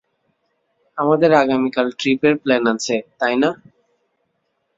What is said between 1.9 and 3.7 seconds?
ট্রিপের প্ল্যান আছে, তাই না?